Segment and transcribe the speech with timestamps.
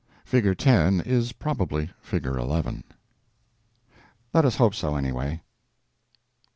[0.25, 2.83] (Figure 9) is probably (Figure 10).
[4.33, 5.43] Let us hope so, anyway.